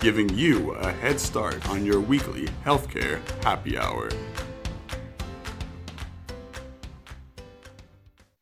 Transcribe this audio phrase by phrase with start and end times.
[0.00, 4.10] giving you a head start on your weekly healthcare happy hour.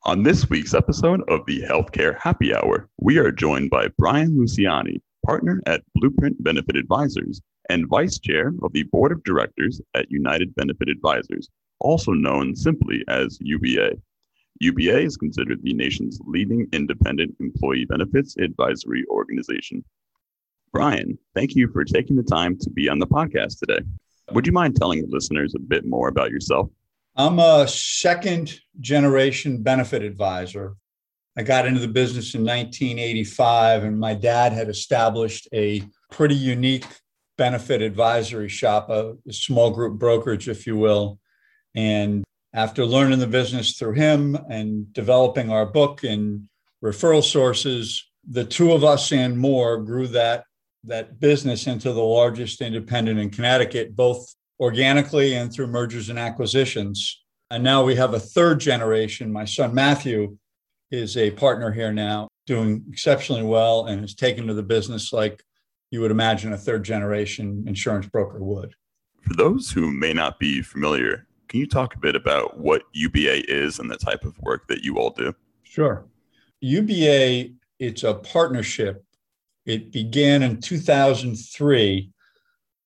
[0.07, 5.01] On this week's episode of the Healthcare Happy Hour, we are joined by Brian Luciani,
[5.25, 7.41] partner at Blueprint Benefit Advisors
[7.71, 11.49] and vice chair of the board of directors at United Benefit Advisors,
[11.81, 13.93] also known simply as UBA.
[14.61, 19.83] UBA is considered the nation's leading independent employee benefits advisory organization.
[20.75, 23.79] Brian, thank you for taking the time to be on the podcast today.
[24.33, 26.69] Would you mind telling the listeners a bit more about yourself?
[27.15, 30.75] I'm a second generation benefit advisor.
[31.39, 36.87] I got into the business in 1985, and my dad had established a pretty unique
[37.39, 41.21] benefit advisory shop, a, small group brokerage, if you will.
[41.77, 46.49] And after learning the business through him and developing our book and
[46.83, 50.47] referral sources, the two of us and more grew that
[50.87, 57.23] that business into the largest independent in Connecticut, both organically and through mergers and acquisitions.
[57.51, 59.33] And now we have a third generation.
[59.33, 60.37] My son Matthew
[60.91, 65.43] is a partner here now, doing exceptionally well and has taken to the business like
[65.91, 68.75] you would imagine a third generation insurance broker would.
[69.23, 73.51] For those who may not be familiar, can you talk a bit about what UBA
[73.51, 75.35] is and the type of work that you all do?
[75.63, 76.07] Sure.
[76.61, 79.05] UBA, it's a partnership.
[79.67, 82.11] It began in 2003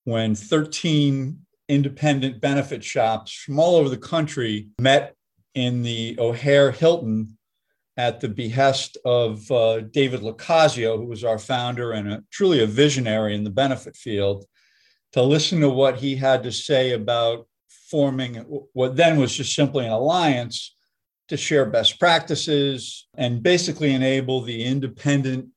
[0.05, 5.15] when 13 independent benefit shops from all over the country met
[5.55, 7.37] in the O'Hare Hilton
[7.97, 12.65] at the behest of uh, David Locascio, who was our founder and a, truly a
[12.65, 14.45] visionary in the benefit field,
[15.11, 17.45] to listen to what he had to say about
[17.89, 18.35] forming
[18.73, 20.75] what then was just simply an alliance
[21.27, 25.47] to share best practices and basically enable the independent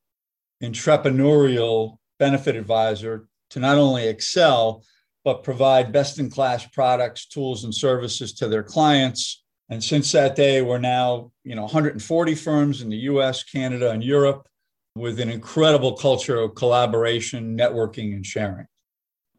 [0.62, 4.84] entrepreneurial benefit advisor to not only excel
[5.24, 9.44] but provide best in class products, tools, and services to their clients.
[9.68, 14.02] And since that day, we're now, you know, 140 firms in the US, Canada, and
[14.02, 14.48] Europe
[14.94, 18.66] with an incredible culture of collaboration, networking, and sharing.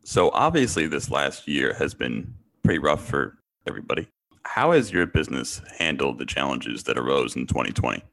[0.06, 4.08] So, obviously, this last year has been pretty rough for everybody.
[4.44, 8.04] How has your business handled the challenges that arose in 2020?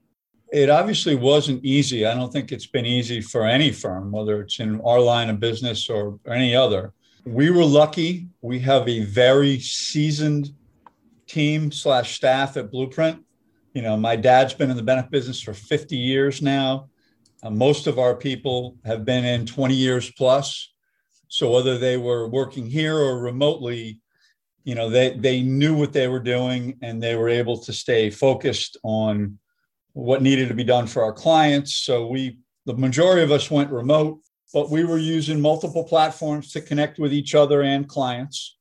[0.53, 2.07] It obviously wasn't easy.
[2.07, 5.39] I don't think it's been easy for any firm, whether it's in our line of
[5.39, 6.93] business or any other.
[7.25, 8.29] We were lucky.
[8.43, 10.53] We have a very seasoned
[11.27, 13.25] team slash staff at Blueprint.
[13.75, 16.89] You know, my dad's been in the benefit business for 50 years now.
[17.43, 20.73] Uh, most of our people have been in 20 years plus.
[21.29, 24.01] So whether they were working here or remotely,
[24.65, 28.11] you know, they they knew what they were doing and they were able to stay
[28.11, 29.39] focused on
[29.93, 31.77] what needed to be done for our clients.
[31.77, 34.21] So we the majority of us went remote
[34.53, 38.57] but we were using multiple platforms to connect with each other and clients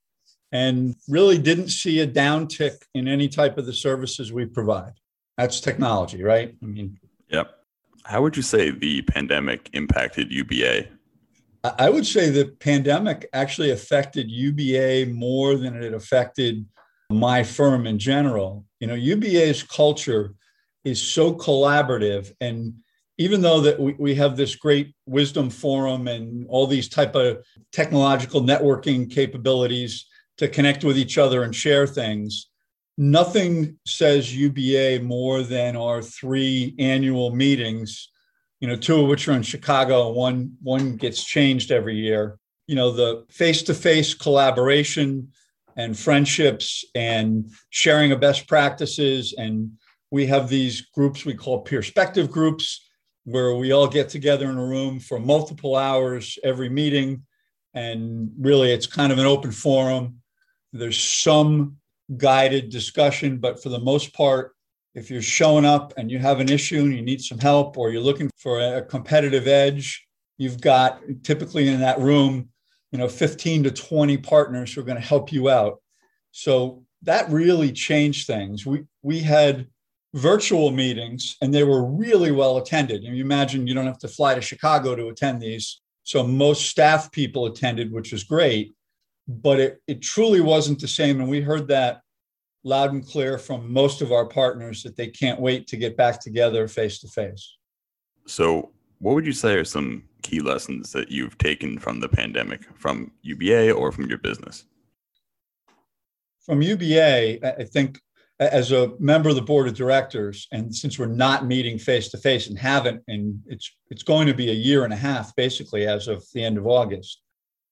[0.51, 4.93] and really didn't see a downtick in any type of the services we provide.
[5.37, 6.55] That's technology, right?
[6.61, 7.55] I mean, yep.
[8.03, 10.87] How would you say the pandemic impacted UBA?
[11.63, 16.65] I would say the pandemic actually affected UBA more than it affected
[17.11, 18.65] my firm in general.
[18.79, 20.35] You know, UBA's culture
[20.83, 22.31] is so collaborative.
[22.41, 22.73] And
[23.17, 27.45] even though that we, we have this great wisdom forum and all these type of
[27.71, 30.05] technological networking capabilities
[30.37, 32.49] to connect with each other and share things
[32.99, 38.11] nothing says uba more than our three annual meetings
[38.59, 42.37] you know two of which are in chicago one one gets changed every year.
[42.67, 45.29] You know the face-to-face collaboration
[45.77, 49.71] and friendships and sharing of best practices and
[50.11, 52.89] we have these groups we call perspective groups
[53.25, 57.23] where we all get together in a room for multiple hours every meeting.
[57.73, 60.21] And really, it's kind of an open forum.
[60.73, 61.77] There's some
[62.17, 64.53] guided discussion, but for the most part,
[64.95, 67.91] if you're showing up and you have an issue and you need some help or
[67.91, 70.05] you're looking for a competitive edge,
[70.37, 72.49] you've got typically in that room,
[72.91, 75.81] you know, 15 to 20 partners who are going to help you out.
[76.31, 78.65] So that really changed things.
[78.65, 79.67] We we had
[80.13, 83.03] virtual meetings and they were really well attended.
[83.03, 85.81] And you imagine you don't have to fly to Chicago to attend these.
[86.03, 88.73] So most staff people attended, which was great,
[89.27, 91.19] but it, it truly wasn't the same.
[91.19, 92.01] And we heard that
[92.63, 96.19] loud and clear from most of our partners that they can't wait to get back
[96.19, 97.57] together face to face.
[98.25, 102.67] So, what would you say are some key lessons that you've taken from the pandemic
[102.75, 104.65] from UBA or from your business?
[106.41, 108.01] From UBA, I think
[108.39, 112.17] as a member of the board of directors, and since we're not meeting face to
[112.17, 115.85] face and haven't, and it's it's going to be a year and a half basically
[115.85, 117.21] as of the end of August,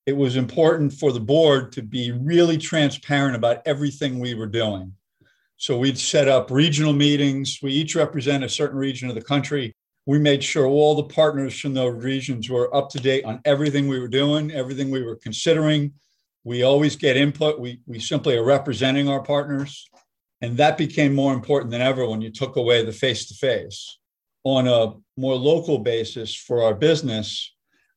[0.06, 4.92] it was important for the board to be really transparent about everything we were doing.
[5.56, 7.60] So we'd set up regional meetings.
[7.64, 9.74] We each represent a certain region of the country.
[10.06, 13.88] We made sure all the partners from those regions were up to date on everything
[13.88, 15.94] we were doing, everything we were considering.
[16.44, 17.60] We always get input.
[17.60, 19.90] We, we simply are representing our partners
[20.42, 23.98] and that became more important than ever when you took away the face to face.
[24.44, 27.54] On a more local basis for our business,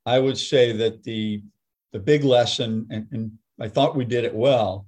[0.06, 1.42] I would say that the,
[1.92, 4.86] the big lesson, and, and I thought we did it well,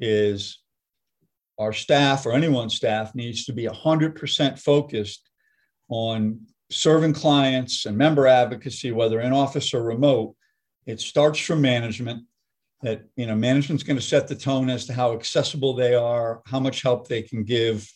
[0.00, 0.58] is
[1.58, 5.28] our staff or anyone's staff needs to be 100% focused
[5.88, 6.40] on
[6.70, 10.34] serving clients and member advocacy, whether in office or remote.
[10.86, 12.24] It starts from management
[12.82, 16.42] that you know management's going to set the tone as to how accessible they are
[16.46, 17.90] how much help they can give.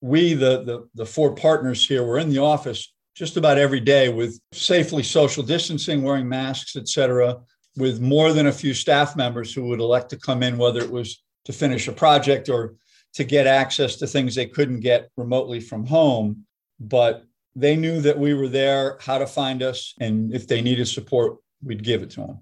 [0.00, 4.10] We the, the the four partners here we're in the office just about every day
[4.10, 7.38] with safely social distancing wearing masks et cetera
[7.76, 10.90] with more than a few staff members who would elect to come in whether it
[10.90, 12.74] was to finish a project or
[13.14, 16.44] to get access to things they couldn't get remotely from home.
[16.78, 20.86] But they knew that we were there how to find us and if they needed
[20.86, 22.38] support we'd give it to them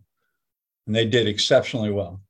[0.87, 2.21] and they did exceptionally well.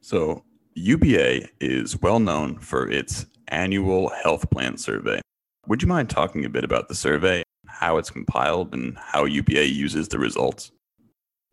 [0.00, 0.44] So,
[0.74, 5.20] UBA is well known for its annual health plan survey.
[5.66, 9.68] Would you mind talking a bit about the survey, how it's compiled, and how UBA
[9.68, 10.70] uses the results?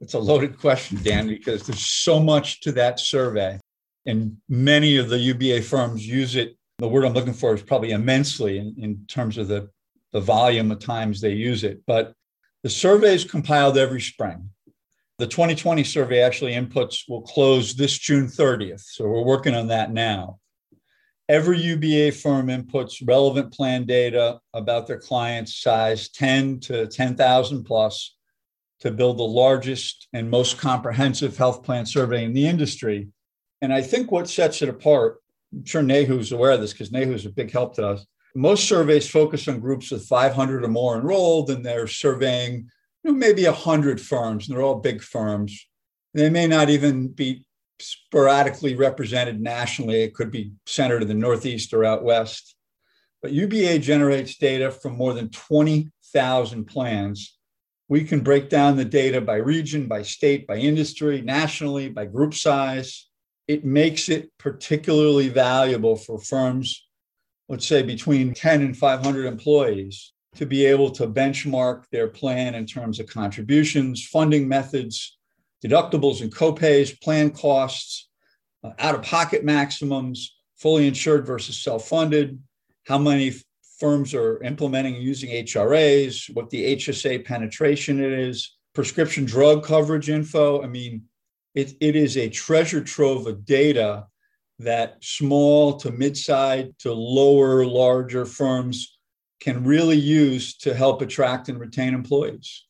[0.01, 3.59] It's a loaded question, Dan, because there's so much to that survey.
[4.05, 6.57] And many of the UBA firms use it.
[6.79, 9.69] The word I'm looking for is probably immensely in, in terms of the,
[10.11, 11.81] the volume of times they use it.
[11.87, 12.13] But
[12.63, 14.49] the survey is compiled every spring.
[15.23, 18.81] The 2020 survey actually inputs will close this June 30th.
[18.81, 20.39] So we're working on that now.
[21.29, 28.17] Every UBA firm inputs relevant plan data about their client's size 10 to 10,000 plus
[28.81, 33.07] to build the largest and most comprehensive health plan survey in the industry.
[33.61, 35.21] And I think what sets it apart,
[35.53, 38.05] I'm sure NAHU's aware of this because NAHU's a big help to us.
[38.35, 42.69] Most surveys focus on groups with 500 or more enrolled, and they're surveying
[43.03, 45.67] you know, maybe 100 firms, and they're all big firms.
[46.13, 47.45] They may not even be
[47.79, 50.03] sporadically represented nationally.
[50.03, 52.55] It could be centered in the Northeast or out West.
[53.21, 57.37] But UBA generates data from more than 20,000 plans.
[57.89, 62.33] We can break down the data by region, by state, by industry, nationally, by group
[62.33, 63.09] size.
[63.47, 66.87] It makes it particularly valuable for firms,
[67.49, 72.65] let's say between 10 and 500 employees, to be able to benchmark their plan in
[72.65, 75.17] terms of contributions, funding methods,
[75.63, 78.09] deductibles and copays, plan costs,
[78.63, 82.41] uh, out of pocket maximums, fully insured versus self funded,
[82.87, 83.33] how many
[83.79, 90.63] firms are implementing using HRAs, what the HSA penetration is, prescription drug coverage info.
[90.63, 91.03] I mean,
[91.53, 94.07] it, it is a treasure trove of data
[94.59, 98.97] that small to mid-sized to lower, larger firms
[99.43, 102.65] can really use to help attract and retain employees.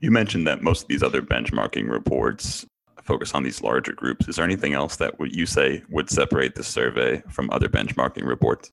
[0.00, 2.66] You mentioned that most of these other benchmarking reports
[3.04, 4.26] focus on these larger groups.
[4.26, 8.26] Is there anything else that would you say would separate the survey from other benchmarking
[8.26, 8.72] reports?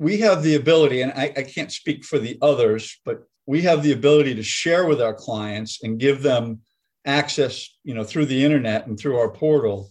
[0.00, 3.84] We have the ability, and I, I can't speak for the others, but we have
[3.84, 6.60] the ability to share with our clients and give them
[7.06, 9.90] access, you know, through the internet and through our portal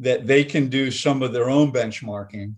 [0.00, 2.54] that they can do some of their own benchmarking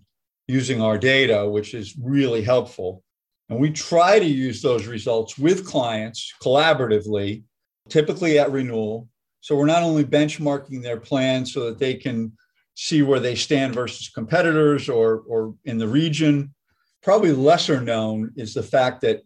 [0.47, 3.03] using our data, which is really helpful.
[3.49, 7.43] And we try to use those results with clients collaboratively,
[7.89, 9.07] typically at renewal.
[9.41, 12.33] So we're not only benchmarking their plans so that they can
[12.75, 16.53] see where they stand versus competitors or, or in the region.
[17.01, 19.21] Probably lesser known is the fact that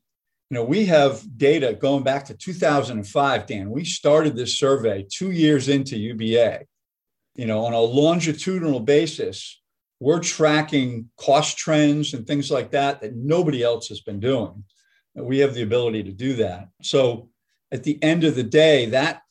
[0.50, 5.32] you know we have data going back to 2005 dan we started this survey two
[5.32, 6.60] years into uba
[7.34, 9.63] you know on a longitudinal basis
[10.04, 14.66] we're tracking cost trends and things like that that nobody else has been doing.
[15.16, 16.68] We have the ability to do that.
[16.82, 17.30] So
[17.72, 19.22] at the end of the day, that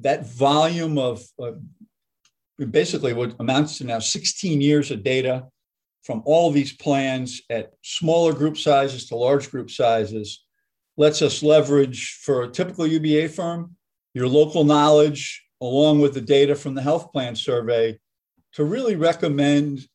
[0.00, 1.52] that volume of uh,
[2.70, 5.46] basically what amounts to now 16 years of data
[6.02, 10.44] from all these plans at smaller group sizes to large group sizes
[10.96, 13.76] lets us leverage for a typical UBA firm
[14.14, 17.96] your local knowledge along with the data from the health plan survey
[18.54, 19.86] to really recommend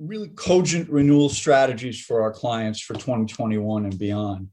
[0.00, 4.48] really cogent renewal strategies for our clients for 2021 and beyond.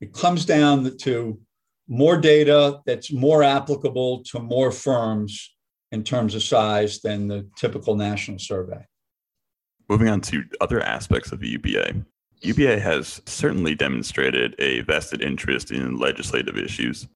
[0.00, 1.40] It comes down to
[1.88, 5.54] more data that's more applicable to more firms
[5.92, 8.84] in terms of size than the typical national survey.
[9.88, 12.04] Moving on to other aspects of the UBA.
[12.42, 17.06] UBA has certainly demonstrated a vested interest in legislative issues.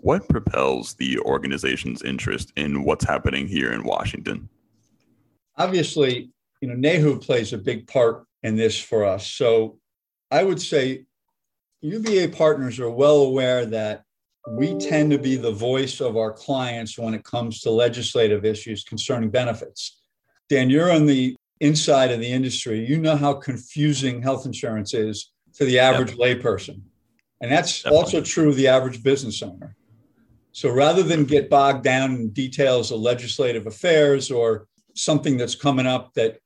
[0.00, 4.48] What propels the organization's interest in what's happening here in Washington?
[5.56, 6.33] Obviously,
[6.64, 9.30] you know, NAHU plays a big part in this for us.
[9.30, 9.78] So
[10.30, 11.04] I would say
[11.82, 14.04] UBA partners are well aware that
[14.48, 18.82] we tend to be the voice of our clients when it comes to legislative issues
[18.82, 20.00] concerning benefits.
[20.48, 22.82] Dan, you're on the inside of the industry.
[22.82, 26.18] You know how confusing health insurance is to the average yep.
[26.18, 26.80] layperson.
[27.42, 27.98] And that's Definitely.
[27.98, 29.76] also true of the average business owner.
[30.52, 35.86] So rather than get bogged down in details of legislative affairs or something that's coming
[35.86, 36.38] up that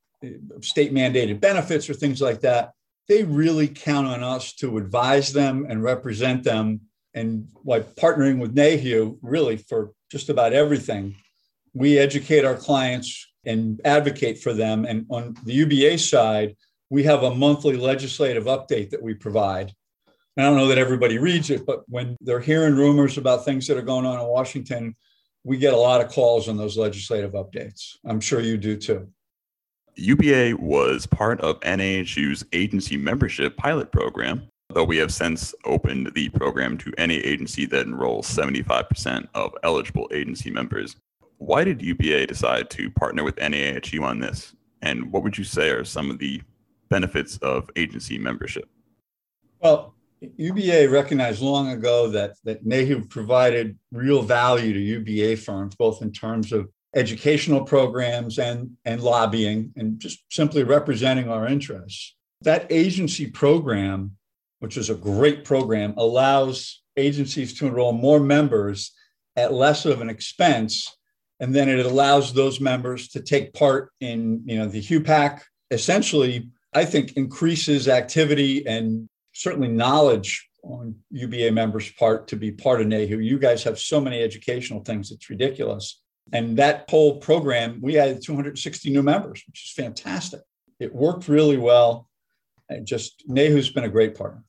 [0.60, 2.72] state mandated benefits or things like that,
[3.08, 6.80] they really count on us to advise them and represent them.
[7.14, 11.16] And like partnering with NAHU, really for just about everything,
[11.74, 14.84] we educate our clients and advocate for them.
[14.84, 16.56] And on the UBA side,
[16.90, 19.72] we have a monthly legislative update that we provide.
[20.36, 23.66] And I don't know that everybody reads it, but when they're hearing rumors about things
[23.66, 24.94] that are going on in Washington,
[25.44, 27.96] we get a lot of calls on those legislative updates.
[28.04, 29.08] I'm sure you do too.
[29.98, 36.28] UBA was part of NAHU's agency membership pilot program, though we have since opened the
[36.28, 40.94] program to any agency that enrolls 75% of eligible agency members.
[41.38, 44.54] Why did UBA decide to partner with NAHU on this?
[44.82, 46.42] And what would you say are some of the
[46.88, 48.68] benefits of agency membership?
[49.60, 56.02] Well, UBA recognized long ago that, that NAHU provided real value to UBA firms, both
[56.02, 62.16] in terms of educational programs and, and lobbying and just simply representing our interests.
[62.42, 64.16] That agency program,
[64.58, 68.92] which is a great program, allows agencies to enroll more members
[69.36, 70.96] at less of an expense.
[71.38, 75.40] And then it allows those members to take part in you know, the HUPAC.
[75.70, 82.80] Essentially, I think increases activity and certainly knowledge on UBA members' part to be part
[82.80, 83.24] of NAHU.
[83.24, 86.02] You guys have so many educational things, it's ridiculous.
[86.32, 90.40] And that whole program, we had 260 new members, which is fantastic.
[90.78, 92.08] It worked really well.
[92.68, 94.44] And just NAHU's been a great partner.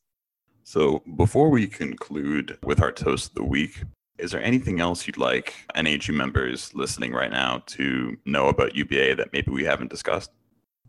[0.63, 3.83] So before we conclude with our toast of the week,
[4.19, 9.15] is there anything else you'd like NAHU members listening right now to know about UBA
[9.15, 10.31] that maybe we haven't discussed?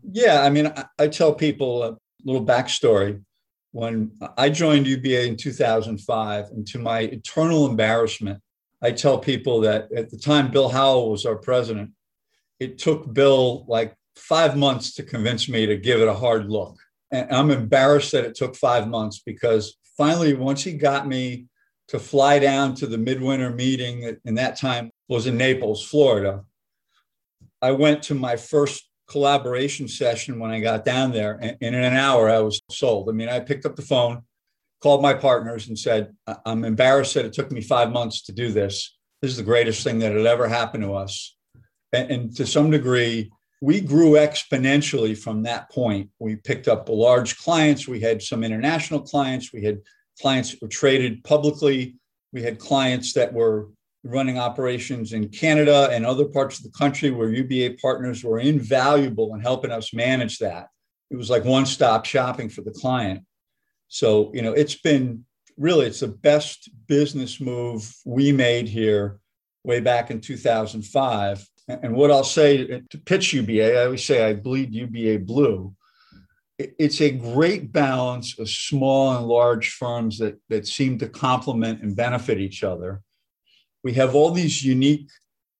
[0.03, 3.23] Yeah, I mean, I, I tell people a little backstory.
[3.71, 8.41] When I joined UBA in 2005, and to my eternal embarrassment,
[8.81, 11.91] I tell people that at the time Bill Howell was our president,
[12.59, 16.77] it took Bill like five months to convince me to give it a hard look.
[17.11, 21.47] And I'm embarrassed that it took five months because finally, once he got me
[21.89, 26.43] to fly down to the midwinter meeting, in that time was in Naples, Florida,
[27.61, 31.37] I went to my first collaboration session when I got down there.
[31.41, 33.09] And in an hour, I was sold.
[33.09, 34.23] I mean, I picked up the phone
[34.81, 38.51] called my partners and said, I'm embarrassed that it took me five months to do
[38.51, 38.97] this.
[39.21, 41.37] This is the greatest thing that had ever happened to us.
[41.93, 46.09] And, and to some degree, we grew exponentially from that point.
[46.17, 47.87] We picked up large clients.
[47.87, 49.53] We had some international clients.
[49.53, 49.81] We had
[50.19, 51.95] clients that were traded publicly.
[52.33, 53.69] We had clients that were
[54.03, 59.35] running operations in Canada and other parts of the country where UBA partners were invaluable
[59.35, 60.69] in helping us manage that.
[61.11, 63.23] It was like one stop shopping for the client.
[63.91, 65.25] So, you know, it's been
[65.57, 69.19] really, it's the best business move we made here
[69.65, 71.45] way back in 2005.
[71.67, 75.75] And what I'll say uh, to pitch UBA, I always say I bleed UBA blue.
[76.57, 81.93] It's a great balance of small and large firms that, that seem to complement and
[81.93, 83.01] benefit each other.
[83.83, 85.09] We have all these unique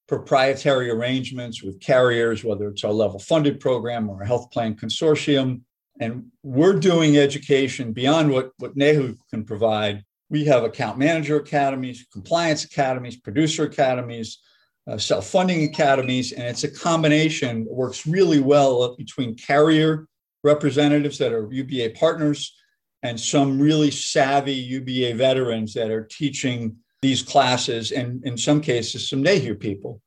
[0.08, 5.64] proprietary arrangements with carriers, whether it's our level funded program or a health plan consortium.
[6.02, 10.04] And we're doing education beyond what, what NAHU can provide.
[10.32, 14.40] We have account manager academies, compliance academies, producer academies,
[14.90, 20.08] uh, self funding academies, and it's a combination that works really well between carrier
[20.44, 22.58] representatives that are UBA partners
[23.04, 27.92] and some really savvy UBA veterans that are teaching these classes.
[27.92, 30.02] And in some cases, some NAHU people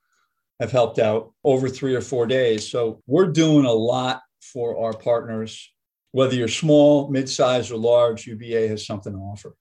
[0.59, 2.69] have helped out over three or four days.
[2.69, 5.71] So we're doing a lot for our partners
[6.15, 9.57] whether you're small, mid-sized, or large, UBA has something to offer.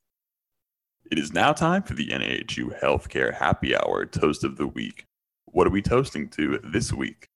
[1.11, 5.07] It is now time for the NAHU Healthcare Happy Hour Toast of the Week.
[5.45, 7.27] What are we toasting to this week?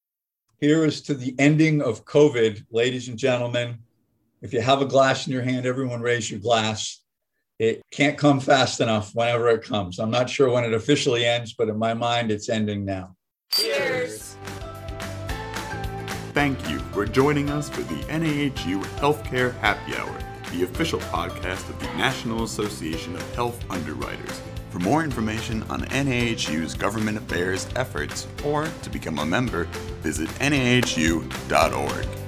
[0.59, 3.79] Here is to the ending of COVID, ladies and gentlemen.
[4.43, 7.01] If you have a glass in your hand, everyone raise your glass.
[7.57, 9.97] It can't come fast enough whenever it comes.
[9.97, 13.15] I'm not sure when it officially ends, but in my mind, it's ending now.
[13.51, 13.96] Cheers.
[16.37, 20.15] Thank you for joining us for the NAHU Healthcare Happy Hour
[20.51, 24.39] the official podcast of the National Association of Health Underwriters.
[24.69, 29.63] For more information on NAHU's government affairs efforts or to become a member,
[30.03, 32.26] visit nahu.org.